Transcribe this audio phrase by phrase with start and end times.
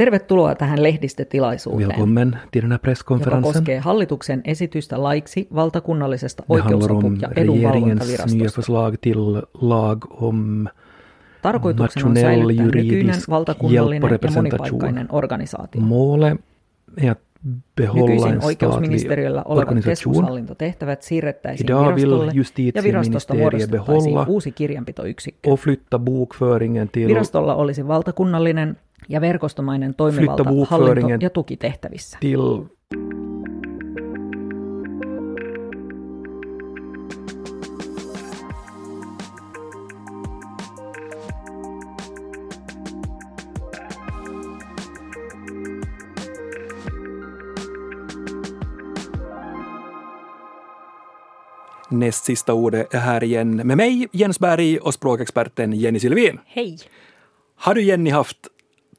[0.00, 2.78] Tervetuloa tähän lehdistötilaisuuteen, Välkommen till den
[3.20, 8.98] joka koskee hallituksen esitystä laiksi valtakunnallisesta oikeusapu- ja edunvalvontavirastosta.
[9.00, 10.68] till lag om
[11.42, 15.80] Tarkoituksena on säilyttää nykyinen valtakunnallinen ja monipaikkainen organisaatio.
[15.80, 16.40] målet
[17.02, 17.18] är att
[17.94, 22.32] Nykyisin oikeusministeriöllä olevat keskushallintotehtävät siirrettäisiin Idag virastolle
[22.74, 25.50] ja virastosta muodostettaisiin uusi kirjanpitoyksikkö.
[27.06, 28.76] Virastolla olisi valtakunnallinen
[29.08, 32.18] ja verkostomainen toimivalta hallinto- ja tukitehtävissä.
[32.20, 32.40] till
[51.92, 56.38] Näst sista ordet är här igen med mig, Jens Berg och språkexperten Jenny Sylvin.
[56.46, 56.78] Hej!
[57.56, 58.36] Har du Jenny haft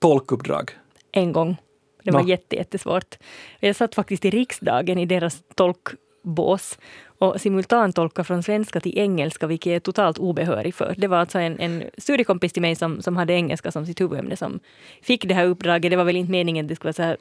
[0.02, 0.72] tolkuppdrag?
[1.12, 1.58] En gång.
[2.04, 3.16] Det var jätte, jättesvårt.
[3.60, 6.78] Jag satt faktiskt i riksdagen i deras tolkbås
[7.20, 10.96] och simultantolka från svenska till engelska, vilket jag är totalt obehörig för.
[10.98, 14.36] Det var alltså en, en studiekompis till mig som, som hade engelska som sitt huvudämne
[14.36, 14.60] som
[15.02, 15.92] fick det här uppdraget.
[15.92, 17.18] Det var väl inte meningen att det skulle vara så här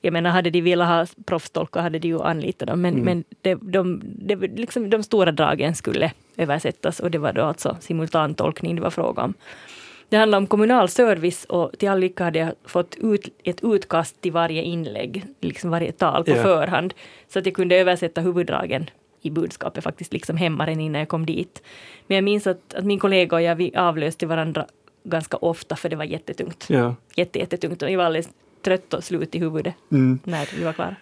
[0.00, 3.54] jag menar, hade de velat ha proffstolkar hade de ju anlitat dem, men, men det,
[3.54, 8.82] de, det, liksom, de stora dragen skulle översättas och det var då alltså simultantolkning det
[8.82, 9.34] var fråga om.
[10.10, 14.20] Det handlar om kommunal service och till all lycka hade jag fått ut ett utkast
[14.20, 16.42] till varje inlägg, liksom varje tal på Ja.
[16.42, 16.94] förhand,
[17.28, 18.90] så att jag kunde översätta huvuddragen
[19.22, 21.62] i budskapet faktiskt liksom hemma redan innan jag kom dit.
[22.06, 24.66] Men jag minns att, att min kollega och jag vi avlöste varandra
[25.04, 26.66] ganska ofta för det var jättetungt.
[26.68, 26.94] Ja.
[27.16, 28.28] Jätte, jättetungt och jag var alldeles
[28.62, 30.18] trött och slut i huvudet Mm.
[30.24, 30.96] när vi var klara.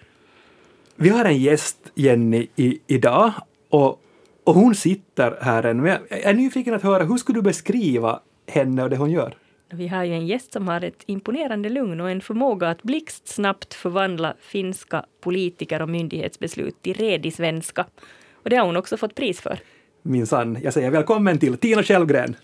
[0.97, 3.33] Vi har en gäst, Jenny, i, idag
[3.69, 4.01] och,
[4.45, 5.81] och hon sitter här än.
[5.83, 9.35] Men jag är nyfiken att höra, hur skulle du beskriva henne och det hon gör?
[9.71, 13.75] Vi har ju en gäst som har ett imponerande lugn och en förmåga att blixtsnabbt
[13.75, 17.87] förvandla finska politiker och myndighetsbeslut till redig svenska.
[18.33, 19.59] Och det har hon också fått pris för.
[20.03, 20.59] Minsann.
[20.63, 22.37] Jag säger välkommen till Tina Källgren.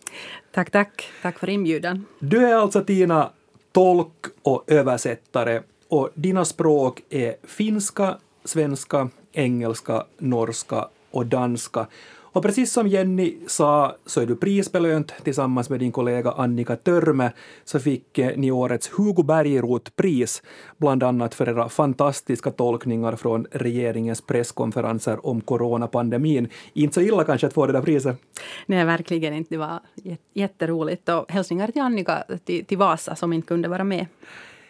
[0.52, 1.08] Tack, tack.
[1.22, 2.04] Tack för inbjudan.
[2.18, 3.30] Du är alltså Tina
[3.72, 11.86] tolk och översättare och dina språk är finska, svenska, engelska, norska och danska.
[12.34, 17.32] Och precis som Jenny sa så är du prisbelönt tillsammans med din kollega Annika Törme
[17.64, 20.42] så fick eh, ni årets Hugo Bergroth-pris
[20.76, 26.48] bland annat för era fantastiska tolkningar från regeringens presskonferenser om coronapandemin.
[26.72, 28.16] Inte så illa kanske att få det där priset.
[28.66, 29.54] Nej, verkligen inte.
[29.54, 31.08] Det var jät- jätteroligt.
[31.08, 34.06] Och hälsningar till Annika till, till Vasa som inte kunde vara med.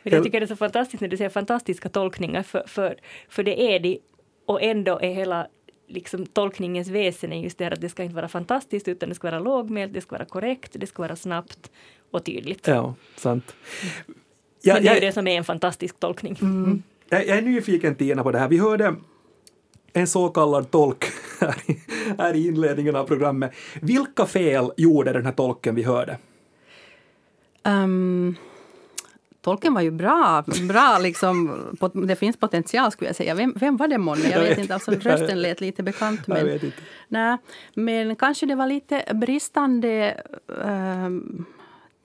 [0.02, 2.96] Jag tycker det är så fantastiskt när du säger fantastiska tolkningar, för, för,
[3.28, 3.98] för det är de.
[4.46, 5.46] Och ändå är hela
[5.86, 9.14] liksom, tolkningens väsen är just det här att det ska inte vara fantastiskt, utan det
[9.14, 11.70] ska vara lågmält, det ska vara korrekt, det ska vara snabbt
[12.10, 12.66] och tydligt.
[12.66, 13.54] Ja, sant.
[14.62, 16.36] Ja, Men det är jag- det som är en fantastisk tolkning.
[17.08, 18.48] Jag, jag är nyfiken Tina på det här.
[18.48, 18.94] Vi hörde
[19.92, 21.04] en så kallad tolk
[21.40, 21.76] här i,
[22.18, 23.52] här i inledningen av programmet.
[23.82, 26.18] Vilka fel gjorde den här tolken vi hörde?
[27.64, 28.36] Um,
[29.44, 30.44] tolken var ju bra.
[30.68, 31.58] bra liksom,
[32.06, 33.34] det finns potential skulle jag säga.
[33.34, 34.28] Vem, vem var det månne?
[34.28, 34.74] Jag, Jag vet inte.
[34.74, 36.26] Alltså, rösten lät lite bekant.
[36.26, 36.60] Men,
[37.08, 37.38] nej,
[37.74, 40.20] men kanske det var lite bristande
[40.64, 41.44] ehm,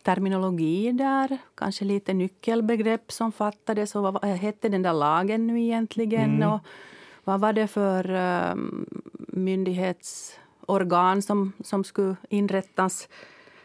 [0.04, 1.38] terminologi där.
[1.56, 3.96] Kanske lite nyckelbegrepp som fattades.
[3.96, 6.44] Och vad, vad hette den där lagen nu egentligen?
[6.44, 6.60] Och
[7.24, 8.12] vad var det för
[8.52, 8.86] um,
[9.28, 13.08] myndighetsorgan som, som skulle inrättas?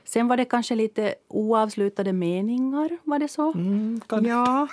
[0.05, 3.53] Sen var det kanske lite oavslutade meningar, var det så?
[3.53, 4.69] Mm, Ja.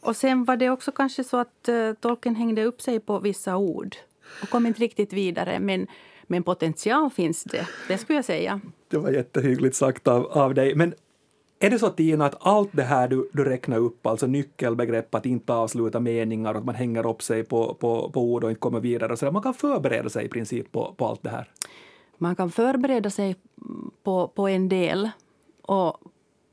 [0.00, 3.56] Och sen var det också kanske så att uh, tolken hängde upp sig på vissa
[3.56, 3.96] ord
[4.42, 5.60] och kom inte riktigt vidare.
[5.60, 5.86] Men,
[6.22, 8.60] men potential finns det, det skulle jag säga.
[8.88, 10.74] Det var jättehyggligt sagt av, av dig.
[10.74, 10.94] Men
[11.58, 15.26] är det så Tina att allt det här du, du räknar upp, alltså nyckelbegrepp, att
[15.26, 18.80] inte avsluta meningar, att man hänger upp sig på, på, på ord och inte kommer
[18.80, 21.48] vidare, så där, man kan förbereda sig i princip på, på allt det här?
[22.18, 23.36] Man kan förbereda sig
[24.02, 25.10] på, på en del
[25.62, 26.00] och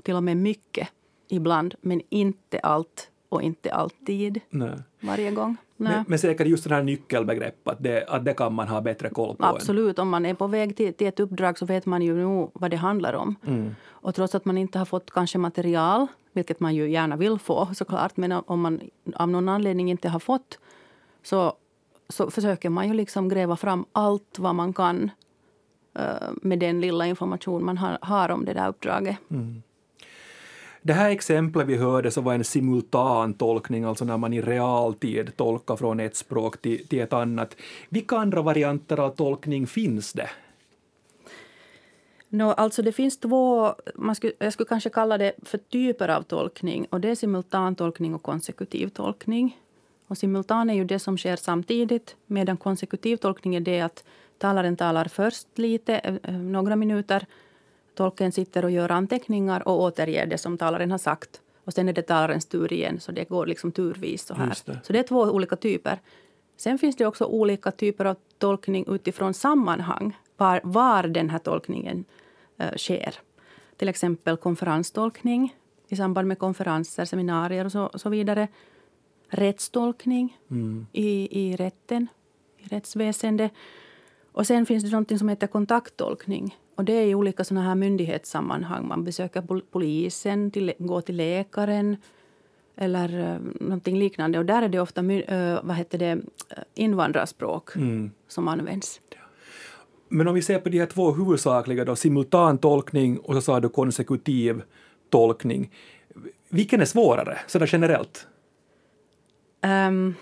[0.03, 0.87] till och med mycket
[1.27, 4.73] ibland, men inte allt och inte alltid Nej.
[4.99, 5.57] varje gång.
[5.77, 5.93] Nej.
[5.95, 9.09] Men, men säkert just det här nyckelbegrepp, att det, att det kan man ha bättre
[9.09, 9.45] koll på.
[9.45, 12.13] än- Absolut, om man är på väg till, till ett uppdrag så vet man ju
[12.15, 13.35] nog vad det handlar om.
[13.47, 13.75] Mm.
[13.87, 17.67] Och trots att man inte har fått kanske material, vilket man ju gärna vill få
[17.73, 18.81] såklart, men om man
[19.15, 20.59] av någon anledning inte har fått
[21.23, 21.53] så,
[22.09, 25.11] så försöker man ju liksom gräva fram allt vad man kan
[26.41, 29.17] med den lilla information man har, har om det där uppdraget.
[30.81, 35.37] Det här exemplet vi hörde så var en simultan tolkning, alltså när man i realtid
[35.37, 37.55] tolkar från ett språk till, till ett annat.
[37.89, 40.29] Vilka andra varianter av tolkning finns det?
[42.29, 46.21] No, alltså det finns två, man skulle, jag skulle kanske kalla det för typer av
[46.21, 46.87] tolkning.
[46.89, 49.57] Och Det är simultantolkning och konsekutiv tolkning.
[50.07, 54.03] Och simultan är ju det som sker samtidigt medan konsekutiv tolkning är det att
[54.39, 57.25] talaren talar först lite, eh, några minuter.
[57.95, 61.41] Tolken sitter och gör anteckningar och återger det som talaren har sagt.
[61.63, 64.25] Och sen är det talarens tur igen, så det går liksom turvis.
[64.25, 64.57] Så, här.
[64.65, 64.79] det.
[64.83, 65.99] så det är två olika typer.
[66.57, 72.05] Sen finns det också olika typer av tolkning utifrån sammanhang, var, var den här tolkningen
[72.57, 73.15] eh, sker.
[73.77, 75.55] Till exempel konferenstolkning
[75.87, 78.47] i samband med konferenser, seminarier och så, så vidare.
[79.29, 80.37] Rättstolkning
[80.91, 82.07] i, i rätten,
[82.57, 83.49] i rättsväsende.
[84.39, 86.57] Och sen finns det något som heter kontakttolkning.
[86.75, 88.87] Och det är i olika såna här myndighetssammanhang.
[88.87, 91.97] Man besöker pol- polisen, till, går till läkaren
[92.75, 94.39] eller uh, någonting liknande.
[94.39, 97.71] Och där är det ofta eh, vad heter det, eh, invandrarspråk
[98.27, 99.01] som används.
[100.09, 103.69] Men om vi ser på de här två huvudsakliga, då, simultantolkning och så sa du
[103.69, 104.61] konsekutiv
[105.09, 105.71] tolkning.
[106.49, 108.27] Vilken är svårare, sådär generellt?
[109.61, 110.15] Ehm,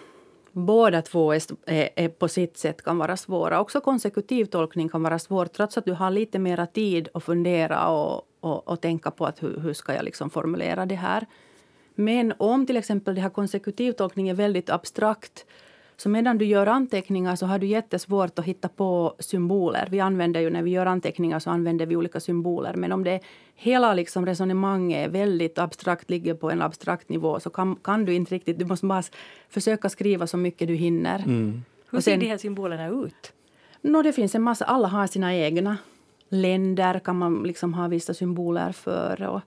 [0.58, 3.60] båda två är, är, på sitt sätt kan vara svåra.
[3.62, 7.88] Också konsekutiv tolkning kan vara svår trots att du har lite mera tid att fundera
[7.88, 11.26] och, och, och tänka på att hur, hur ska jag liksom formulera det här.
[11.96, 15.46] Men om till exempel det här konsekutiv tolkning är väldigt abstrakt
[15.98, 19.88] så medan du gör anteckningar så har du jättesvårt att hitta på symboler.
[19.92, 22.74] Vi använder ju när vi gör anteckningar så använder vi olika symboler.
[22.74, 23.20] Men om det
[23.56, 28.14] hela liksom resonemanget är väldigt abstrakt, ligger på en abstrakt nivå så kan, kan du
[28.14, 28.60] inte riktigt...
[28.60, 29.04] Du måste bara
[29.50, 31.20] försöka skriva så mycket du hinner.
[31.20, 31.62] Hur
[31.98, 33.34] Och ser sen- de här symbolerna ut?
[33.82, 35.78] No, det finns en massa, alla har sina egna.
[36.30, 39.24] Länder kan man liksom ha vissa symboler för.
[39.28, 39.42] Och,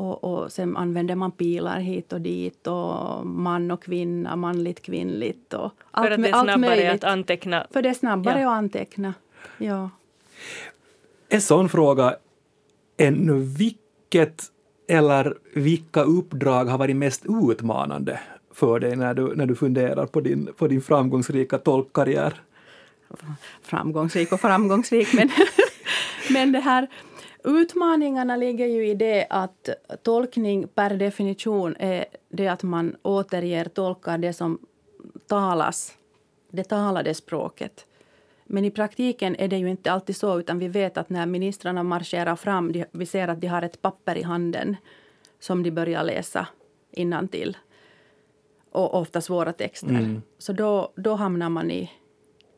[0.00, 2.66] och, och sen använder man pilar hit och dit.
[2.66, 5.54] Och man och kvinna, manligt, kvinnligt.
[5.54, 7.04] Och allt, För att det är allt snabbare möjligt.
[7.04, 7.66] att anteckna.
[7.70, 8.50] För det är snabbare Ja.
[8.50, 9.14] att anteckna.
[9.58, 9.90] Ja.
[11.28, 12.16] En sån fråga
[12.96, 14.42] är nu vilket
[14.88, 18.20] eller vilka uppdrag har varit mest utmanande
[18.54, 22.40] för dig när du, när du funderar på din, på din framgångsrika tolkkarriär?
[23.62, 25.12] framgångsrik och framgångsrik.
[25.12, 25.30] Men,
[26.30, 26.88] men det här,
[27.44, 29.68] utmaningarna ligger ju i det att
[30.02, 34.58] tolkning per definition är det att man återger, tolkar det som
[35.26, 35.92] talas,
[36.50, 37.86] det talade språket.
[38.44, 41.82] Men i praktiken är det ju inte alltid så, utan vi vet att när ministrarna
[41.82, 44.76] marscherar fram, de, vi ser att de har ett papper i handen
[45.40, 46.46] som de börjar läsa
[46.90, 47.56] innantill.
[48.70, 50.20] Och ofta svåra texter.
[50.38, 51.90] Så då, då hamnar man i,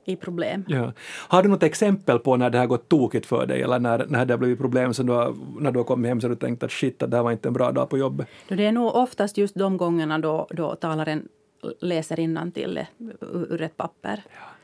[0.04, 0.64] i problem.
[0.68, 0.92] Ja.
[1.28, 4.24] Har du något exempel på när det har gått tokigt för dig eller när, när
[4.24, 6.62] det har blivit problem som du har, när du har kommit hem så du tänkt
[6.62, 8.28] att shit, det här var inte en bra dag på jobbet?
[8.48, 11.28] Det är nog oftast just de gångerna då, då talaren
[11.80, 12.86] läser innantill det
[13.20, 14.22] ur ett papper.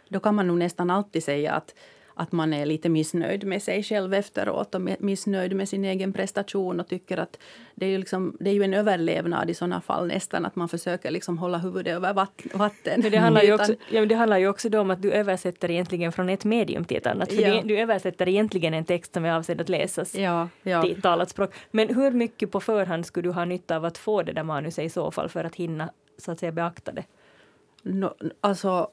[0.08, 1.74] Då kan man nog nästan alltid säga att,
[2.18, 6.80] att man är lite missnöjd med sig själv efteråt och missnöjd med sin egen prestation
[6.80, 7.38] och tycker att
[7.74, 10.68] det är ju, liksom, det är ju en överlevnad i såna fall nästan att man
[10.68, 13.00] försöker liksom hålla huvudet över vatt- vatten.
[13.02, 16.12] Men det, handlar ju också, ja, det handlar ju också om att du översätter egentligen
[16.12, 17.32] från ett medium till ett annat.
[17.32, 17.54] Ja.
[17.54, 20.82] det, du översätter egentligen en text som är avsedd att läsas Ja, ja.
[20.82, 21.54] till talat språk.
[21.70, 24.84] Men hur mycket på förhand skulle du ha nytta av att få det där manuset
[24.84, 27.04] i så fall för att hinna så att säga beakta det?
[27.82, 28.90] No, alltså,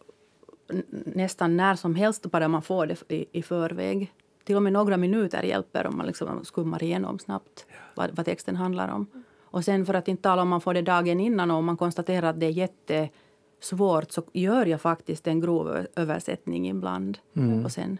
[1.06, 4.13] nästan när som helst bara man får det i, i förväg.
[4.44, 7.65] Till och med några minuter hjälper om man liksom skummar igenom snabbt
[7.95, 9.07] vad, vad texten handlar om.
[9.44, 11.77] Och sen för att inte tala om man får det dagen innan och om man
[11.77, 17.18] konstaterar att det är jättesvårt så gör jag faktiskt en grov översättning ibland
[17.66, 17.97] och sen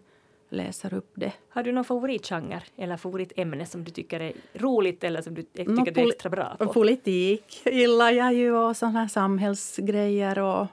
[0.50, 1.34] läser upp det.
[1.50, 5.72] Har du någon favoritgenre eller favoritämne som du tycker är roligt eller som du tycker
[5.72, 6.74] Nå, du är extra bra på?
[6.74, 10.68] Politik gillar jag ju och sådana här samhällsgrejer och,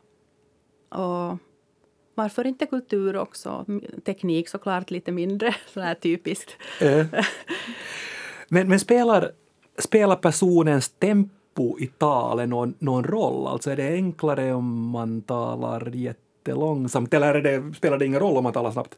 [0.88, 1.38] och
[2.14, 3.67] varför inte kultur också?
[4.05, 6.50] Teknik såklart lite mindre, så här typiskt.
[6.81, 7.07] Eh.
[8.49, 9.33] Men, men spelar,
[9.79, 13.47] spelar personens tempo i talet någon, någon roll?
[13.47, 18.37] Alltså är det enklare om man talar jättelångsamt eller är det, spelar det ingen roll
[18.37, 18.97] om man talar snabbt?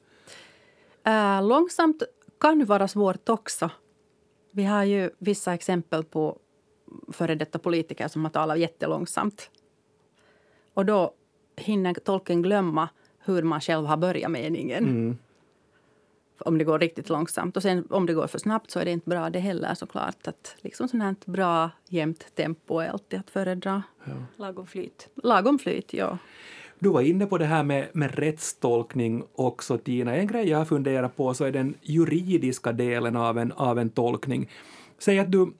[1.05, 2.03] Äh, långsamt
[2.41, 3.71] kan vara svårt också.
[4.51, 6.39] Vi har ju vissa exempel på
[7.13, 9.51] före detta politiker som har talat jättelångsamt.
[10.75, 11.15] Och då
[11.57, 12.89] hinner tolken glömma
[13.25, 15.19] hur man själv har börjat meningen.
[16.39, 17.57] Om det går riktigt långsamt.
[17.57, 20.27] Och sen om det går för snabbt så är det inte bra det heller såklart.
[20.27, 23.83] Att liksom sånt här bra jämnt tempo är alltid att föredra.
[24.37, 25.09] Lagom flyt.
[25.15, 26.19] Lagom flyt, ja.
[26.79, 30.17] Du var inne på det här med, med rättstolkning också, Tina.
[30.17, 33.91] En grej jag har funderat på så är den juridiska delen av en, av en
[33.91, 34.49] tolkning.
[34.99, 35.53] Säg att du,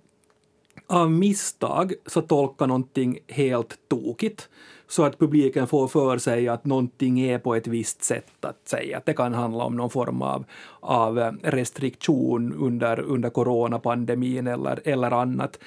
[0.93, 4.49] av misstag så tolkar någonting helt tokigt
[4.89, 8.99] så att publiken får för sig att någonting är på ett visst sätt att säga.
[8.99, 10.45] Att det kan handla om någon form av,
[10.81, 15.59] av restriktion under, under coronapandemin eller, eller annat.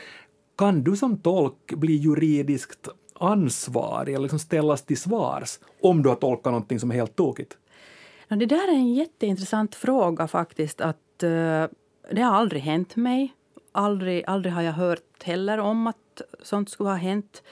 [0.58, 2.90] Kan du som tolk bli juridiskt
[3.20, 7.58] ansvarig eller liksom ställas till svars om du har tolkat någonting som är helt tokigt?
[8.28, 10.82] det där är en jätteintressant fråga faktiskt.
[10.82, 11.66] Att, uh,
[12.12, 13.35] det har aldrig hänt mig.
[13.78, 17.44] Aldrig, aldrig har jag hört heller om att sånt skulle ha hänt.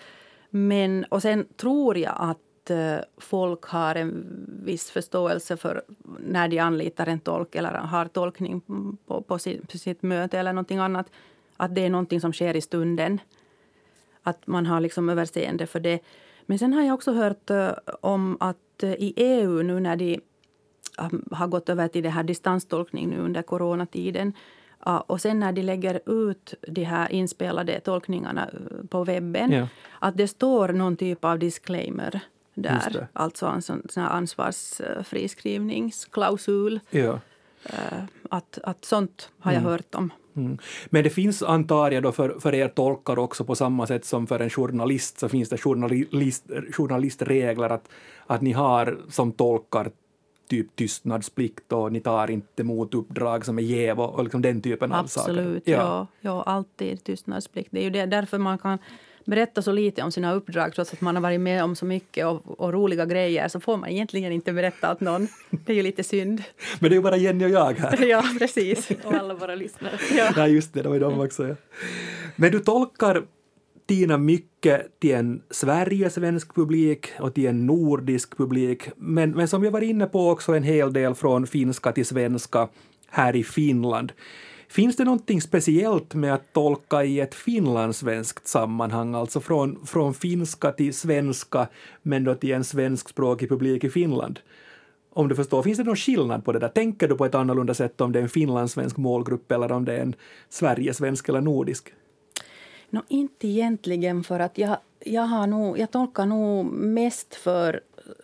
[0.49, 4.25] Men, och sen tror jag att eh, folk har en
[4.63, 5.83] viss förståelse för
[6.19, 8.61] när de anlitar en tolk eller har tolkning
[9.07, 11.11] på, på, sitt, på sitt möte eller någonting annat.
[11.57, 13.19] Att det är någonting som sker i stunden.
[14.23, 15.99] Att man har liksom överseende för det.
[16.45, 20.19] Men sen har jag också hört eh, om att eh, i EU nu när de
[21.31, 24.33] har gått över till det här distanstolkning nu under coronatiden.
[24.85, 28.59] Och sen när de lägger ut de här inspelade tolkningarna eh,
[28.89, 29.67] på webben, ja.
[29.99, 32.19] att det står någon typ av disclaimer
[32.53, 33.07] där.
[33.13, 36.79] Alltså en sån, sån ansvarsfriskrivningsklausul.
[36.89, 37.19] Ja.
[37.65, 39.71] Eh, att, att sånt har jag mm.
[39.71, 40.11] hört om.
[40.35, 40.57] Mm.
[40.89, 44.27] Men det finns, antar jag, då för, för er tolkar också på samma sätt som
[44.27, 47.89] för en journalist så finns det journalist, journalistregler att,
[48.27, 49.91] att ni har som tolkar
[50.47, 54.61] typ tystnadsplikt och ni tar inte emot uppdrag som är jäv och, och liksom den
[54.61, 55.31] typen av saker.
[55.31, 55.77] Absolut, ja.
[55.77, 56.07] ja.
[56.21, 57.69] ja, alltid tystnadsplikt.
[57.71, 58.77] Det är ju det, därför man kan
[59.25, 62.25] berätta så lite om sina uppdrag trots att man har varit med om så mycket
[62.25, 65.27] och, och, roliga grejer så får man egentligen inte berätta åt någon.
[65.49, 66.43] Det är ju lite synd.
[66.79, 68.05] Men det är ju bara Jenny och jag här.
[68.05, 68.91] ja, precis.
[69.03, 69.99] och alla våra lyssnare.
[70.15, 71.47] Ja, ja just det, det var ju de också.
[71.47, 71.55] Ja.
[72.35, 73.23] Men du tolkar
[73.85, 79.71] Tina mycket till en Sverigesvensk publik och till en nordisk publik, men, men som jag
[79.71, 82.67] var inne på också en hel del från finska till svenska
[83.07, 84.11] här i Finland.
[84.69, 90.71] Finns det någonting speciellt med att tolka i ett finlandssvenskt sammanhang, alltså från, från finska
[90.71, 91.67] till svenska,
[92.01, 94.39] men då till en svenskspråkig publik i Finland?
[95.13, 96.67] Om du förstår, finns det någon skillnad på det där?
[96.67, 99.93] Tänker du på ett annorlunda sätt om det är en finlandssvensk målgrupp eller om det
[99.93, 100.15] är en
[100.49, 101.93] sverigesvensk eller nordisk?
[102.93, 107.81] No, inte egentligen, för att jag, jag, har nog, jag tolkar nog mest för,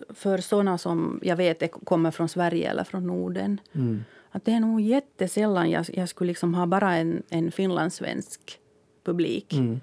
[0.09, 3.61] för såna som jag vet kommer från Sverige eller från Norden.
[3.73, 4.03] Mm.
[4.31, 8.59] Att det är nog jättesällan jag, jag skulle liksom ha bara en, en finlandssvensk
[9.03, 9.53] publik.
[9.53, 9.79] Mm.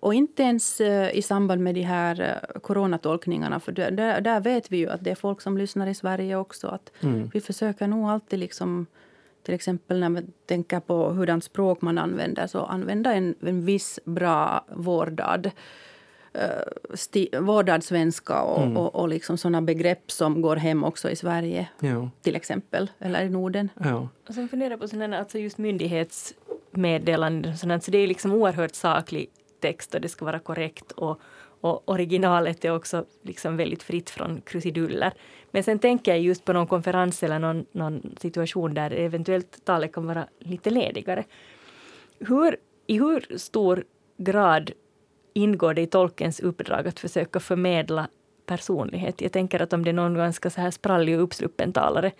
[0.00, 3.60] Och inte ens uh, i samband med de här uh, coronatolkningarna.
[3.60, 6.66] För där, där, vet vi ju att det är folk som lyssnar i Sverige också.
[6.66, 7.30] Att mm.
[7.32, 8.86] Vi försöker nog alltid liksom
[9.44, 14.00] till exempel när man tänker på hurdant språk man använder så använda en, en viss
[14.04, 15.50] bra vårdad
[16.36, 16.42] uh,
[16.94, 18.76] sti, vårdad svenska och, mm.
[18.76, 22.10] och, och liksom såna begrepp som går hem också i Sverige, ja.
[22.22, 23.68] till exempel, eller i Norden.
[23.80, 24.08] Ja.
[24.28, 29.94] Och sen funderar på sådana, alltså just myndighetsmeddelanden, så det är liksom oerhört saklig text
[29.94, 31.20] och det ska vara korrekt och,
[31.64, 35.12] och originalet är också liksom väldigt fritt från krusiduller.
[35.50, 39.92] Men sen tänker jag just på någon konferens eller någon, någon situation där eventuellt talet
[39.92, 41.24] kan vara lite ledigare.
[42.18, 42.56] Hur,
[42.86, 43.84] I hur stor
[44.16, 44.70] grad
[45.32, 48.08] ingår det i tolkens uppdrag att försöka förmedla
[48.46, 49.20] personlighet?
[49.20, 52.12] Jag tänker att om det är någon ganska så här sprallig och uppsluppen talare,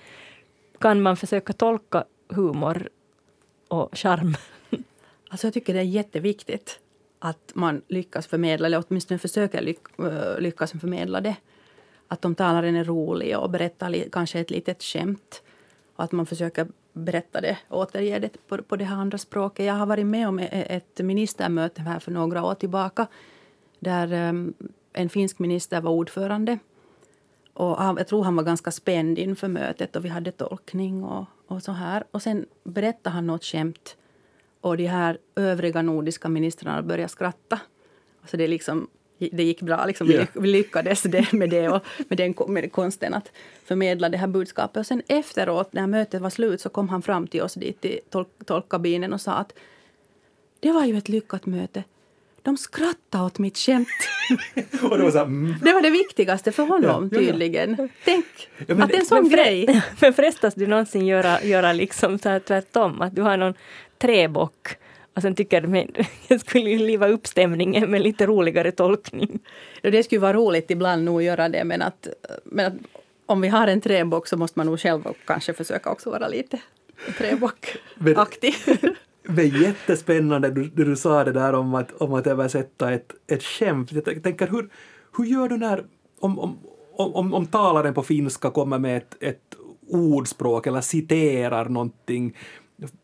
[0.79, 2.89] kan man försöka tolka humor
[3.69, 4.37] och charm?
[5.29, 6.81] Alltså jag tycker det är jätteviktigt
[7.25, 9.79] att man lyckas förmedla, eller åtminstone försöker lyck,
[10.39, 11.37] lyckas förmedla det
[12.09, 15.43] att om talaren är rolig och berättar kanske ett litet skämt
[15.97, 19.67] och att man försöker berätta det, återge det på, på det här andra språket.
[19.67, 23.07] Jag har varit med om e-, e-, ett ministermöte här för några år tillbaka
[23.79, 24.55] där ehm,
[24.93, 26.59] en finsk minister var ordförande.
[27.53, 31.63] Och jag tror han var ganska spänd inför mötet och vi hade tolkning och, och
[31.63, 32.05] så här.
[32.11, 33.97] Och sen berättade han något skämt
[34.65, 37.61] och de här övriga nordiska ministrarna började skratta.
[38.27, 39.87] Så det liksom det gick bra.
[39.87, 40.11] Liksom.
[40.11, 40.27] Yeah.
[40.33, 43.33] Vi lyckades det med det och med den med konsten att
[43.65, 44.77] förmedla det här budskapet.
[44.77, 47.99] Och sen efteråt, när mötet var slut, så kom han fram till oss dit till
[48.11, 49.53] tol tolkkabinen och sa att
[50.61, 51.85] det var ju ett lyckat möte.
[52.43, 53.89] De skrattade åt mitt skämt.
[54.83, 55.55] och det, var så här, mm.
[55.63, 57.75] det var det viktigaste för honom ja, tydligen.
[57.79, 57.89] Ja, ja.
[58.05, 58.27] Tänk
[58.81, 59.83] att det, en sån men grej.
[60.01, 63.01] Men frestas du någonsin göra, göra liksom så här tvärtom?
[63.01, 63.55] Att du har någon
[64.05, 64.69] träbock
[65.15, 69.39] och sen tycker jag att jag skulle liva upp stämningen med lite roligare tolkning.
[69.83, 72.09] Det skulle vara roligt ibland nog göra det men att,
[72.45, 72.75] men att
[73.27, 76.61] om vi har en träbock så måste man nog själv kanske försöka också vara lite
[77.19, 78.55] träbockaktig.
[79.29, 83.43] Det är jättespännande det du sa det där om att, om att översätta ett, ett
[83.43, 83.93] skämt.
[83.93, 84.69] Jag tänker hur,
[85.17, 85.85] hur gör du när
[86.21, 86.59] om, om,
[86.97, 89.57] om, om talaren på finska kommer med ett, ett
[89.89, 92.37] ordspråk eller citerar någonting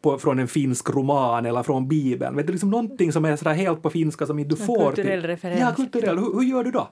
[0.03, 2.37] på, från en finsk roman eller från Bibeln.
[2.37, 4.93] Vet du, liksom någonting som är sådär helt på finska som inte du En får.
[4.93, 5.61] kulturell referens.
[5.61, 6.19] Ja, kulturell.
[6.19, 6.89] Hur, hur gör du då?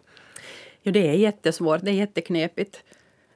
[0.82, 2.82] Jo, det är jättesvårt, det är jätteknepigt.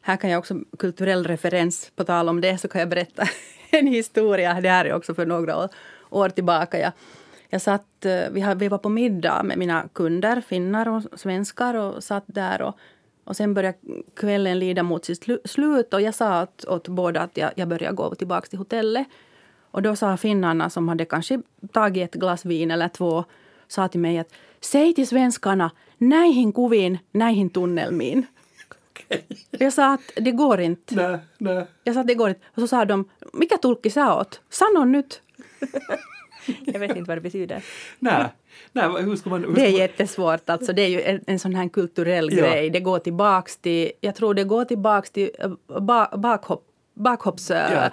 [0.01, 3.23] Här kan jag också, kulturell referens, på tal om det, så kan jag berätta
[3.71, 4.61] en historia.
[4.61, 5.69] Det här är också för några år,
[6.11, 6.79] år tillbaka.
[6.81, 6.93] Jag,
[7.51, 11.75] jag satt, eh, vi, har, vi var på middag med mina kunder, finnar och svenskar,
[11.75, 12.63] och satt där.
[12.63, 12.77] Och,
[13.25, 13.79] och sen började
[14.17, 17.69] kvällen lida mot sitt slu- slut och jag sa åt, åt båda att jag, jag
[17.69, 19.07] började gå tillbaka till hotellet.
[19.73, 21.41] Och då sa finnarna, som hade kanske
[21.73, 23.25] tagit ett glas vin eller två,
[23.69, 24.29] sa till mig att
[24.61, 28.27] säg till svenskarna näihin kuviin, näihin tunnelmiin.
[29.51, 30.95] Jag sa att det går inte.
[30.95, 31.67] Nej, nej.
[31.85, 32.41] Jag sa att det går inte.
[32.55, 34.41] Och så sa de, mikä tulkki sä oot?
[34.51, 35.23] Sano nyt.
[36.65, 37.63] Jag vet inte vad det betyder.
[37.99, 38.25] nej.
[38.73, 39.45] nej hur ska man...
[39.45, 40.51] Hur Det är jättesvårt.
[40.51, 42.37] Alltså, det är ju en, en sån här kulturell Ja.
[42.43, 42.71] grej.
[42.71, 46.65] Det går tillbaks till, jag tror det går tillbaks till äh, ba, bakhopp,
[46.95, 47.51] bakhopps...
[47.51, 47.91] äh, Ja,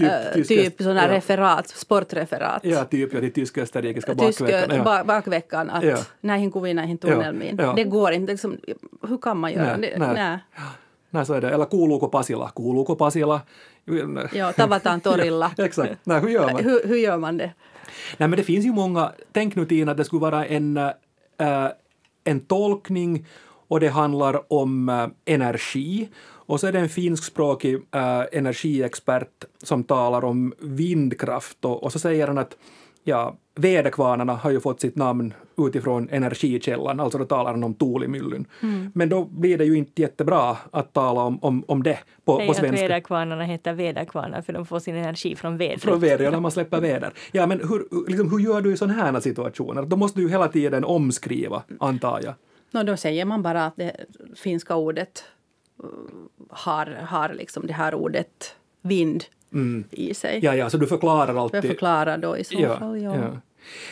[0.00, 1.08] typ äh, tyska- typ sådana ja.
[1.08, 2.64] referat, sportreferat.
[2.64, 4.76] Ja, typ ja, till tysk-österrikiska Tysk, bakveckan.
[4.76, 4.84] Ja.
[4.84, 5.96] ba, bakveckan, att Ja.
[6.20, 7.56] näihin kuviin, näihin tunnelmiin.
[7.58, 7.72] Ja.
[7.76, 8.32] Det går inte.
[8.32, 8.58] Liksom,
[9.08, 9.98] hur kan man göra Nej, det?
[10.12, 10.38] nej.
[11.10, 11.24] Nej.
[11.36, 11.50] Är det.
[11.50, 12.50] Eller kuuluuko Pasila?
[12.56, 13.40] Kuuluuko Pasila?
[14.32, 15.50] Ja, tavataan torilla.
[15.56, 15.92] Ja, exakt.
[16.04, 16.64] Nej, hur gör man?
[16.64, 17.52] Hur, hur gör man det?
[18.18, 19.12] Nej, men det finns ju många...
[19.32, 21.66] Tänk nu Tina att det skulle vara en, äh,
[22.24, 23.26] en tolkning
[23.68, 26.08] och det handlar om äh, energi.
[26.50, 31.98] Och så är det en finskspråkig äh, energiexpert som talar om vindkraft och, och så
[31.98, 32.56] säger han att
[33.04, 38.46] ja, väderkvarnarna har ju fått sitt namn utifrån energikällan, alltså då talar han om Tuulimyllyn.
[38.94, 42.46] Men då blir det ju inte jättebra att tala om, om, om det på, Säg
[42.46, 42.82] på att svenska.
[42.82, 45.82] väderkvarnarna heter väderkvarnar för de får sin energi från vädret.
[45.82, 47.12] Från väder, ja, när man släpper väder.
[47.32, 49.82] Ja, men hur, liksom, hur gör du i sådana här situationer?
[49.82, 52.34] Då måste du ju hela tiden omskriva, antar jag.
[52.70, 53.96] No, då säger man bara att det
[54.34, 55.24] finska ordet
[56.48, 59.24] har, har liksom det här ordet vind
[59.90, 60.30] i sig.
[60.30, 60.44] Mm.
[60.44, 61.58] Ja, ja, så du förklarar alltid.
[61.58, 63.02] Jag förklarar då i så fall.
[63.02, 63.36] Ja.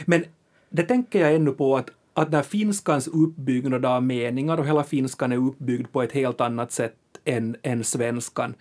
[0.07, 0.25] Men
[0.69, 5.33] det tänker jag ännu på att, att när finskans uppbyggnad av meningar och hela finskan
[5.33, 8.55] är uppbyggd på ett helt annat sätt än, än svenskan.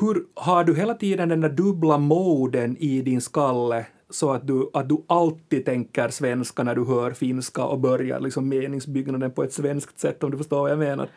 [0.00, 4.70] Hur har du hela tiden den där dubbla moden i din skalle så att du,
[4.72, 9.52] att du alltid tänker svenska när du hör finska och börjar liksom meningsbyggnaden på ett
[9.52, 11.08] svenskt sätt om du förstår vad jag menar?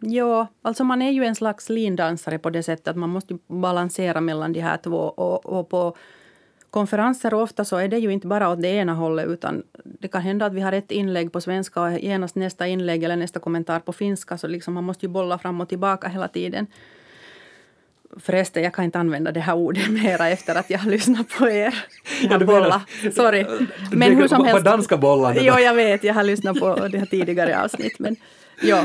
[0.00, 4.20] Ja, alltså man är ju en slags lindansare på det sättet att man måste balansera
[4.20, 4.98] mellan de här två.
[4.98, 5.96] Och, och på
[6.70, 10.22] konferenser ofta så är det ju inte bara åt det ena hållet utan det kan
[10.22, 13.80] hända att vi har ett inlägg på svenska och genast nästa inlägg eller nästa kommentar
[13.80, 14.38] på finska.
[14.38, 16.66] Så liksom man måste ju bolla fram och tillbaka hela tiden.
[18.16, 21.48] Förresten, jag kan inte använda det här ordet mera efter att jag har lyssnat på
[21.48, 21.84] er.
[22.30, 22.82] Ja, bolla.
[23.14, 23.46] Sorry.
[23.92, 24.64] Men hur som helst.
[24.64, 25.44] På danska bollandet?
[25.44, 26.04] Jo, jag vet.
[26.04, 27.98] Jag har lyssnat på det här tidigare avsnitt.
[27.98, 28.16] Men,
[28.62, 28.84] ja.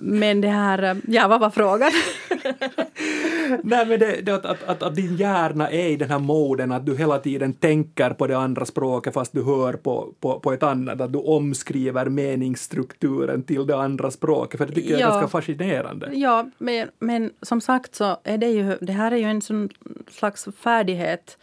[0.00, 0.96] Men det här...
[1.08, 1.90] Ja, vad var frågan?
[3.62, 6.86] Nej, men det, det att, att, att, din hjärna är i den här moden att
[6.86, 10.62] du hela tiden tänker på det andra språket fast du hör på, på, på ett
[10.62, 15.10] annat, att du omskriver meningsstrukturen till det andra språket, för det tycker jag är Ja.
[15.10, 16.10] ganska fascinerande.
[16.12, 18.76] Ja, men, men som sagt så är det ju...
[18.80, 19.68] Det här är ju en sån
[20.10, 21.38] slags färdighet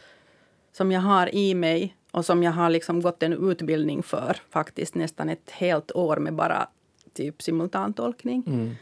[0.73, 4.95] som jag har i mig och som jag har liksom gått en utbildning för faktiskt
[4.95, 6.67] nästan ett helt år med bara
[7.13, 8.43] typ simultantolkning.
[8.47, 8.75] Mm.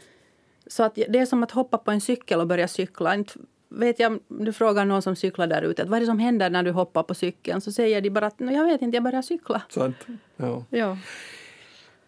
[0.66, 3.14] Så att det är som att hoppa på en cykel och börja cykla.
[3.14, 3.32] Inte
[3.68, 6.62] vet jag, du frågar någon som cyklar där ute, vad är det som händer när
[6.62, 7.60] du hoppar på cykeln?
[7.60, 9.62] Så säger de bara att "Nå, jag vet inte, jag börjar cykla.
[9.68, 9.96] Sant.
[10.36, 10.64] Ja.
[10.70, 10.98] Ja.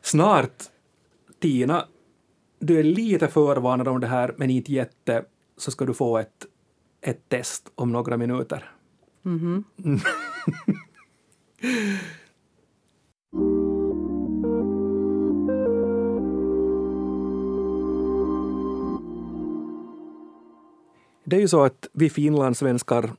[0.02, 0.62] Snart,
[1.38, 1.86] Tina,
[2.58, 5.24] du är lite förvarnad om det här, men inte jätte,
[5.56, 6.46] så ska du få ett,
[7.00, 8.70] ett test om några minuter.
[9.22, 9.64] Mhm.
[21.24, 23.10] Det är ju så att vi finlandssvenskar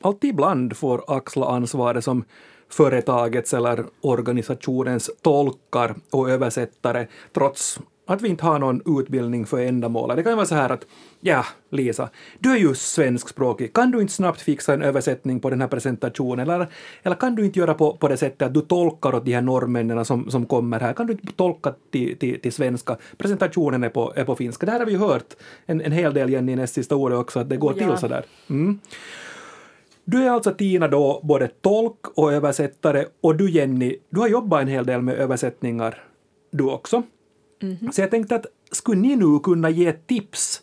[0.00, 2.24] alltid ibland får axla ansvaret som
[2.68, 7.80] företagets eller organisationens tolkar och översättare trots
[8.14, 10.16] att vi inte har någon utbildning för ändamålet.
[10.16, 10.86] Det kan ju vara så här att
[11.20, 13.72] ja, Lisa, du är ju svenskspråkig.
[13.72, 16.50] Kan du inte snabbt fixa en översättning på den här presentationen?
[16.50, 16.66] Eller,
[17.02, 19.42] eller kan du inte göra på, på det sättet att du tolkar åt de här
[19.42, 20.92] norrmännen som, som kommer här?
[20.92, 22.96] Kan du inte tolka till, till, till svenska?
[23.16, 24.66] Presentationen är på, är på finska.
[24.66, 25.34] Det här har vi ju hört
[25.66, 27.88] en, en hel del i näst sista ordet också, att det går Ja.
[27.88, 28.24] till så där.
[28.50, 28.78] Mm.
[30.04, 34.62] Du är alltså Tina då både tolk och översättare och du Jenny, du har jobbat
[34.62, 36.04] en hel del med översättningar
[36.50, 37.02] du också.
[37.92, 40.62] Så jag tänkte att skulle ni nu kunna ge tips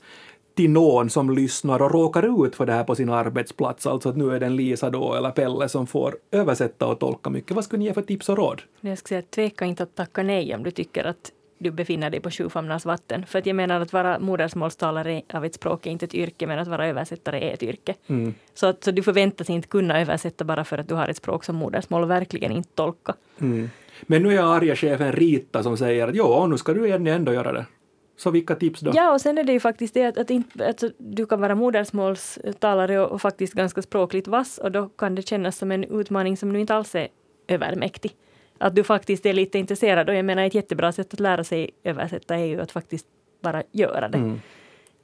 [0.56, 4.18] till någon som lyssnar och råkar ut för det här på sin arbetsplats, alltså att
[4.18, 7.52] nu är det en Lisa då eller Pelle som får översätta och tolka mycket.
[7.52, 8.62] Vad skulle ni ge för tips och råd?
[8.82, 12.20] Jag skulle säga, tveka inte att tacka nej om du tycker att du befinner dig
[12.20, 13.26] på sjufamnars vatten.
[13.26, 16.60] För att jag menar att vara modersmålstalare av ett språk är inte ett yrke, men
[16.60, 17.96] att vara översättare är ett yrke.
[18.08, 18.34] Mm.
[18.54, 21.44] Så, att, så du förväntas inte kunna översätta bara för att du har ett språk
[21.44, 23.14] som modersmål och verkligen inte tolka.
[23.40, 23.70] Mm.
[24.02, 27.34] Men nu är arga chefen Rita som säger att jo, nu ska du Jenny ändå
[27.34, 27.66] göra det.
[28.18, 28.92] Så vilka tips då?
[28.94, 31.56] Ja, och sen är det ju faktiskt det att, att, inte, att du kan vara
[31.56, 36.38] modersmålstalare och, och faktiskt ganska språkligt vass och då kan det kännas som en utmaning
[36.38, 37.08] som nu inte alls är
[37.48, 38.12] övermäktig.
[38.58, 41.70] Att du faktiskt är lite intresserad och jag menar ett jättebra sätt att lära sig
[41.84, 43.08] översätta är ju att faktiskt
[43.42, 44.18] bara göra det.
[44.18, 44.42] Mm.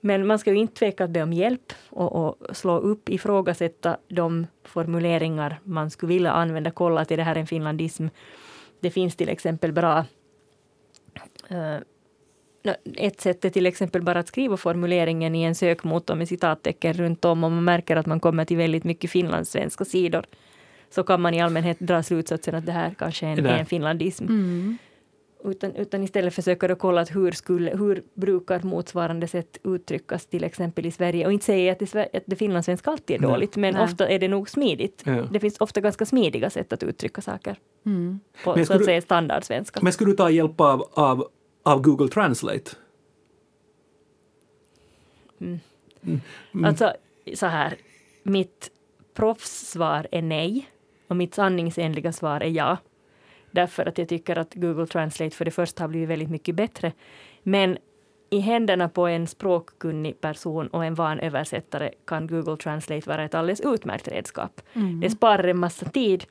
[0.02, 3.98] Men man ska ju inte tveka att be om hjälp och, och slå upp, ifrågasätta
[4.08, 6.72] de formuleringar man skulle vilja använda.
[6.72, 8.08] Kolla att är det här en finlandism?
[8.82, 10.06] Det finns till exempel bra
[11.52, 11.78] uh,
[12.98, 17.26] ett sätt är till exempel bara att skriva formuleringen i en sökmotor med citattecken runt
[17.26, 17.44] om.
[17.44, 20.26] Om man märker att man kommer till väldigt mycket finlandssvenska sidor
[20.90, 24.24] så kan man i allmänhet dra slutsatsen att det här kanske är en, en finlandism.
[24.24, 24.78] Mm.
[25.44, 30.44] Utan, utan istället försöker du kolla att hur, skulle, hur brukar motsvarande sätt uttryckas till
[30.44, 31.26] exempel i Sverige.
[31.26, 33.62] Och inte säga att det, att det finlandssvenska alltid är dåligt, Nej.
[33.62, 33.84] men Nej.
[33.84, 35.02] ofta är det nog smidigt.
[35.06, 35.28] Ja.
[35.32, 37.58] Det finns ofta ganska smidiga sätt att uttrycka saker.
[37.86, 38.20] Mm.
[38.44, 39.80] På så att du, säga standardsvenska.
[39.84, 41.28] Men skulle du ta hjälp av, av,
[41.64, 42.72] av Google Translate?
[45.42, 45.60] Mm.
[46.04, 46.22] Mm.
[46.54, 46.66] mm.
[46.66, 46.94] Alltså,
[47.36, 47.76] så här,
[48.24, 48.72] mitt
[49.14, 50.68] proffssvar är nej.
[51.08, 52.78] Och mitt sanningsenliga svar är ja.
[53.52, 56.94] Därför att jag tycker att Google Translate för det första har blivit väldigt mycket bättre.
[57.44, 57.78] Men
[58.30, 63.36] i händerna på en språkkunnig person och en van översättare kan Google Translate vara ett
[63.36, 64.62] alldeles utmärkt redskap.
[64.74, 65.00] Mm.
[65.00, 66.26] Det sparar en massa tid.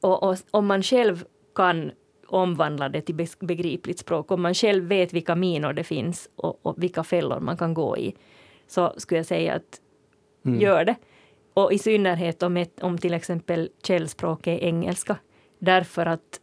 [0.00, 1.92] Och, och om man själv kan
[2.26, 6.82] omvandla det till begripligt språk, om man själv vet vilka minor det finns och, och
[6.82, 8.14] vilka fällor man kan gå i,
[8.66, 9.80] så skulle jag säga att
[10.44, 10.60] mm.
[10.60, 10.96] gör det.
[11.54, 15.16] Och i synnerhet om, ett, om till exempel källspråk är engelska.
[15.64, 16.40] Därför att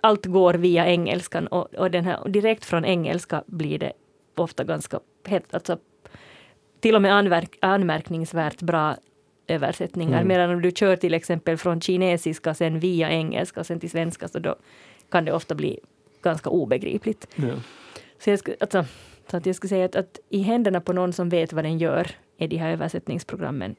[0.00, 3.92] allt går via engelskan och, och den här, direkt från engelska blir det
[4.36, 5.78] ofta ganska hett, alltså
[6.80, 8.96] till och med anmärk, anmärkningsvärt bra
[9.46, 10.16] översättningar.
[10.16, 10.28] Mm.
[10.28, 14.38] Medan om du kör till exempel från kinesiska sen via engelska sen till svenska så
[14.38, 14.56] då
[15.10, 15.78] kan det ofta bli
[16.22, 17.28] ganska obegripligt.
[17.34, 17.54] Ja.
[18.18, 18.84] Så, jag skulle, alltså,
[19.30, 21.78] så att jag skulle säga att, att, i händerna på någon som vet vad den
[21.78, 23.76] gör är de här översättningsprogrammen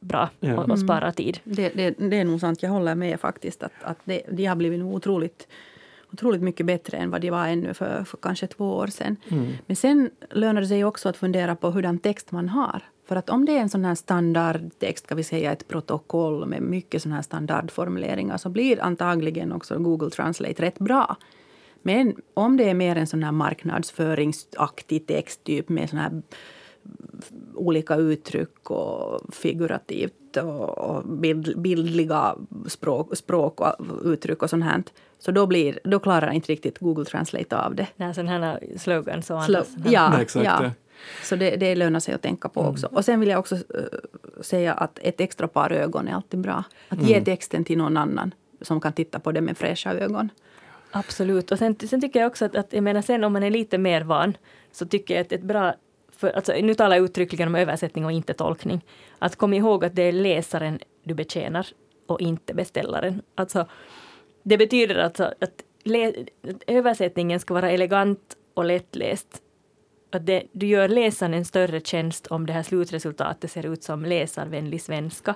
[0.00, 0.60] bra ja.
[0.60, 1.14] och, och, spara mm.
[1.14, 1.40] tid.
[1.44, 3.62] Det, det, det, är nog sant, jag håller med faktiskt.
[3.62, 5.48] Att, att det, de har blivit otroligt,
[6.12, 9.16] otroligt mycket bättre än vad de var ännu för, för kanske två år sedan.
[9.28, 9.52] Mm.
[9.66, 12.82] Men sen lönar det sig också att fundera på hurdan text man har.
[13.08, 16.62] För att om det är en sån här standardtext, ska vi säga ett protokoll med
[16.62, 21.16] mycket såna här standardformuleringar så blir antagligen också Google Translate rätt bra.
[21.82, 26.22] Men om det är mer en sån här marknadsföringsaktig text typ med sån här
[27.54, 34.82] olika uttryck och figurativt och, och bild, bildliga språk, språk och uttryck och sånt här.
[35.18, 37.86] Så då, blir, då klarar inte riktigt Google Translate av det.
[37.96, 40.70] Nej, sådana här slogans och Slo Ja, Nej, ja.
[41.22, 42.72] Så det, det lönar sig att tänka på mm.
[42.72, 42.88] också.
[42.92, 43.60] Och sen vill jag också uh,
[44.40, 46.64] säga att ett extra par ögon är alltid bra.
[46.88, 47.08] Att mm.
[47.08, 50.28] ge texten till någon annan som kan titta på det med fräscha ögon.
[50.90, 51.52] Absolut.
[51.52, 53.78] Och sen, sen tycker jag också att, att jag menar sen om man är lite
[53.78, 54.36] mer van
[54.72, 55.74] så tycker jag att ett bra
[56.20, 58.84] för, alltså, nu talar jag uttryckligen om översättning och inte tolkning.
[59.18, 61.66] Att kom ihåg att det är läsaren du betjänar
[62.06, 63.22] och inte beställaren.
[63.34, 63.66] Alltså,
[64.42, 66.12] det betyder alltså att le,
[66.66, 69.42] översättningen ska vara elegant och lättläst.
[70.12, 74.04] Att det, du gör läsaren en större tjänst om det här slutresultatet ser ut som
[74.04, 75.34] läsarvänlig svenska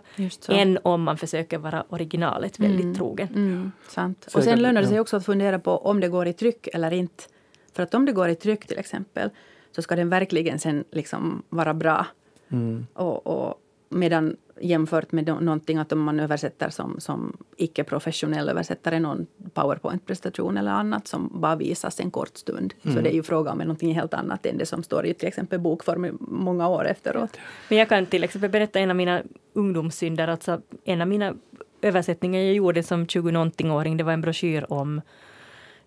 [0.49, 3.29] än om man försöker vara originalet väldigt mm, trogen.
[3.29, 4.29] Mm, sant.
[4.35, 6.93] Och sen lönar det sig också att fundera på om det går i tryck eller
[6.93, 7.25] inte.
[7.73, 9.31] För att om det går i tryck till exempel
[9.75, 12.07] så ska den verkligen sen liksom vara bra.
[12.49, 12.87] Mm.
[12.95, 19.27] Och, och, medan jämfört med någonting att om man översätter som, som icke-professionell översättare, någon
[19.55, 22.75] powerpoint-prestation eller annat som bara visas en kort stund.
[22.83, 22.97] Mm.
[22.97, 25.29] Så det är ju fråga om någonting helt annat än det som står i till
[25.29, 27.39] exempel bokform många år efteråt.
[27.69, 30.29] Men jag kan till exempel berätta en av mina ungdomssynder.
[30.29, 31.35] Alltså en av mina
[31.83, 35.01] översättningar jag gjorde som 20-någonting-åring, det var en broschyr om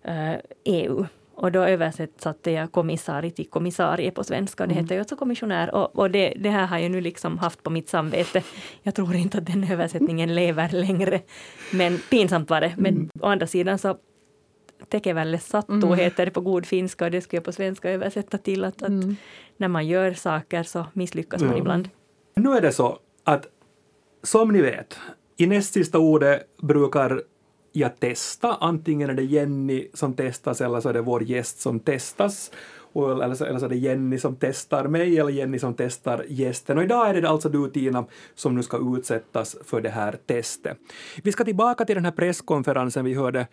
[0.08, 1.06] uh, EU
[1.38, 4.66] och då översatte jag kommissarie till kommissarie på svenska.
[4.66, 4.84] Det mm.
[4.84, 5.74] heter ju också kommissionär.
[5.74, 8.42] Och, och det, det, här har jag nu liksom haft på mitt samvete.
[8.82, 11.20] Jag tror inte att den översättningen lever längre.
[11.72, 12.74] Men pinsamt var det.
[12.76, 13.10] Men mm.
[13.20, 13.96] å andra sidan så
[14.88, 15.98] tekevälle sattu mm.
[15.98, 18.88] heter det på god finska och det skulle jag på svenska översätta till att, att
[18.88, 19.16] mm.
[19.56, 21.88] när man gör saker så misslyckas man ibland.
[22.34, 23.46] Nu är det så att
[24.22, 24.98] som ni vet,
[25.36, 27.22] i näst sista ordet brukar
[27.72, 28.54] jag testa.
[28.60, 32.50] Antingen är det Jenny som testas eller så är det vår gäst som testas.
[32.92, 36.24] Och, eller, så, eller så är det Jenny som testar mig eller Jenny som testar
[36.28, 36.78] gästen.
[36.78, 38.04] Och idag är det alltså du Tina
[38.34, 40.78] som nu ska utsättas för det här testet.
[41.22, 43.46] Vi ska tillbaka till den här presskonferensen vi hörde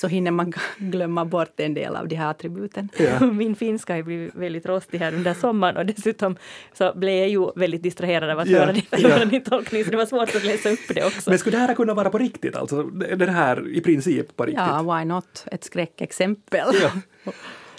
[0.00, 2.88] så hinner man glömma bort en del av de här attributen.
[2.98, 3.26] Ja.
[3.32, 6.36] Min finska har blivit väldigt rostig här under sommaren och dessutom
[6.72, 8.58] så blev jag ju väldigt distraherad av att ja.
[8.58, 9.24] höra, din, ja.
[9.24, 11.30] din tolkning så det var svårt att läsa upp det också.
[11.30, 12.82] Men skulle det här kunna vara på riktigt alltså?
[12.82, 14.64] Det här i princip på riktigt?
[14.68, 15.44] Ja, why not?
[15.52, 16.74] Ett skräckexempel.
[16.82, 17.32] Ja.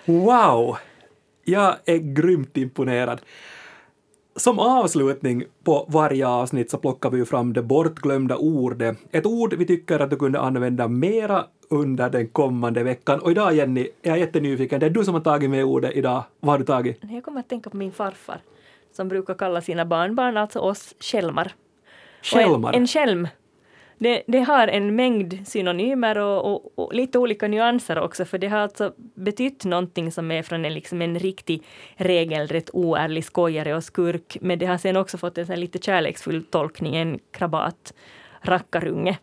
[0.06, 0.78] Wow!
[1.44, 3.22] Jag är grymt imponerad.
[4.36, 8.98] Som avslutning på varje avsnitt så plockar vi fram det bortglömda ordet.
[9.12, 13.20] Ett ord vi tycker att du kunde använda mera under den kommande veckan.
[13.20, 16.24] Och idag Jenny, jag är jättenyfiken, det är du som har tagit med ordet idag.
[16.40, 17.00] Vad har du tagit?
[17.12, 18.42] Jag kommer att tänka på min farfar
[18.92, 21.54] som brukar kalla sina barnbarn, alltså oss, skälmar.
[22.22, 22.74] Skälmar?
[22.74, 23.28] En, skälm
[23.98, 28.48] det, det, har en mängd synonymer och, och, och, lite olika nyanser också, för det
[28.48, 31.64] har alltså betytt någonting som är från en, liksom en riktig
[31.96, 36.96] regelrätt oärlig skojare och skurk, men det har sen också fått en lite kärleksfull tolkning,
[36.96, 37.94] en krabat,
[38.42, 39.18] rackarunge.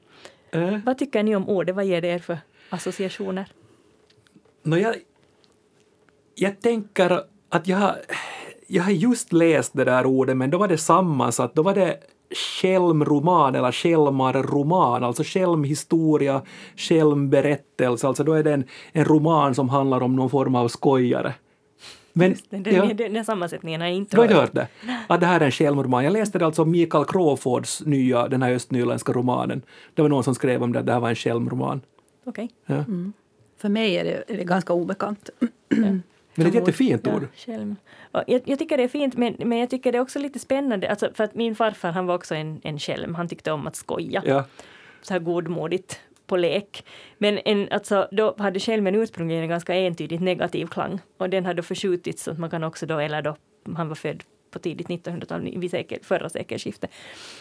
[0.51, 0.79] Äh.
[0.87, 1.75] Vad tycker ni om ordet?
[1.77, 2.39] Vad ger det er för
[2.71, 3.47] associationer?
[4.63, 4.95] No, jag,
[6.35, 7.95] jag tänker att jag,
[8.67, 11.55] jag har just läst det där ordet, men då var det sammansatt.
[11.55, 11.97] Då var det
[12.31, 16.43] skälmroman eller skälmarroman, alltså skälmhistoria,
[16.77, 21.35] skälmberättelse, alltså då är det en, en roman som handlar om någon form av skojare.
[22.19, 24.29] Men, den, den, ja, den, den sammansättningen har jag inte hört.
[24.29, 24.69] Du har hört det?
[25.07, 26.05] Att det här är en självmordsroman.
[26.05, 29.63] Jag läste det alltså Mikael Crawfords nya, den här östnyländska romanen.
[29.95, 31.81] Det var någon som skrev om det, att det här var en självmordsroman.
[32.25, 32.51] Okej.
[32.65, 32.77] Okay.
[32.77, 32.85] Ja.
[32.85, 33.13] Mm.
[33.57, 35.31] För mig är det, är det ganska obekant.
[35.69, 36.03] Men
[36.35, 37.27] det är ett jättefint ord.
[38.13, 40.39] Ja, jag, jag, tycker det är fint, men, men jag tycker det är också lite
[40.39, 40.91] spännande.
[40.91, 43.15] Alltså, för att min farfar han var också en, en skälm.
[43.15, 44.23] Han tyckte om att skoja.
[44.27, 44.45] Ja.
[45.03, 46.85] Så här godmodigt på lek.
[47.19, 51.01] Men en, alltså, då hade skälmen ursprungligen en ganska entydigt negativ klang.
[51.19, 53.37] Och den hade förskjutits så att man kan också då, eller då,
[53.77, 56.91] han var född på tidigt 1900-tal, vid sekel, förra sekelskiftet.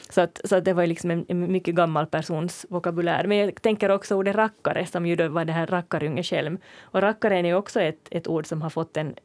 [0.09, 3.27] Så, att, så att det var liksom en, en, mycket gammal persons vokabulär.
[3.27, 7.45] Men jag tänker också ordet rackare, som ju då var det här rackarunge Och rackaren
[7.45, 9.15] är också ett, ett ord som har fått en,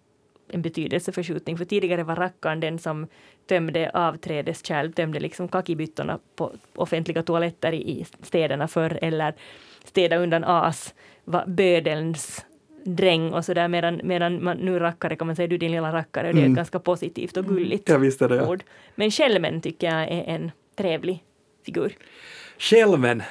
[0.53, 1.59] en betydelseförskjutning.
[1.59, 3.07] För tidigare var rackaren den som
[3.47, 9.35] tömde avträdeskärl, tömde liksom kakibyttorna på offentliga toaletter i städerna förr, eller
[9.85, 12.45] städa undan as, var bödelns
[12.85, 16.29] dräng och sådär medan, medan man nu rackare kan man säga du din lilla rackare
[16.29, 16.55] och det är mm.
[16.55, 18.49] ganska positivt och gulligt ja, visst är det, ja.
[18.49, 18.63] ord.
[18.95, 21.25] Men skälmen tycker jag är en trevlig
[21.67, 21.93] figur.
[22.59, 23.23] Skälmen,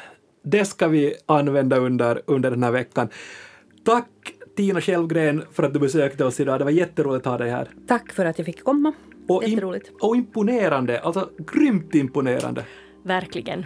[0.43, 3.09] det ska vi använda under, under den här veckan.
[3.83, 4.07] Tack
[4.55, 6.59] Tina Självgren för att du besökte oss idag.
[6.59, 7.69] Det var jätteroligt att ha dig här.
[7.87, 8.93] Tack för att jag fick komma.
[9.27, 9.91] Och, Jätteroligt.
[10.01, 12.65] och imponerande, alltså grymt imponerande.
[13.03, 13.65] Verkligen.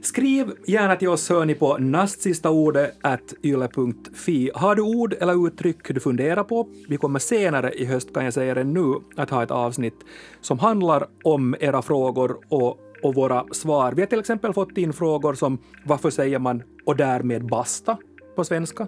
[0.00, 4.50] Skriv gärna till oss hör ni på nastsistaordet.yle.fi.
[4.54, 6.68] Har du ord eller uttryck du funderar på?
[6.88, 9.96] Vi kommer senare i höst, kan jag säga det nu, att ha ett avsnitt
[10.40, 13.92] som handlar om era frågor och, och våra svar.
[13.92, 17.98] Vi har till exempel fått in frågor som varför säger man och därmed basta
[18.36, 18.86] på svenska?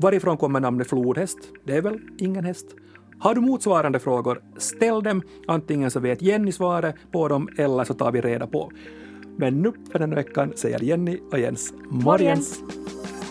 [0.00, 1.38] Varifrån kommer namnet flodhäst?
[1.64, 2.66] Det är väl ingen häst?
[3.18, 5.22] Har du motsvarande frågor, ställ dem.
[5.46, 8.70] Antingen så vet Jenny svaret på dem eller så tar vi reda på.
[9.36, 12.60] Men nu för den veckan säger Jenny och Jens morgens.
[12.62, 13.23] morgens.